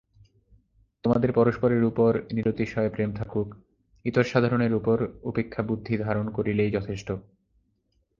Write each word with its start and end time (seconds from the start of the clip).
তোমাদের 1.03 1.33
পরস্পরের 1.33 1.83
উপর 1.83 2.21
নিরতিশয় 2.31 2.89
প্রেম 2.89 3.09
থাকুক, 3.15 3.47
ইতর-সাধারণের 4.05 4.73
উপর 4.73 4.97
উপেক্ষাবুদ্ধি 5.23 5.97
ধারণ 5.97 6.29
করিলেই 6.29 6.71
যথেষ্ট। 6.71 7.11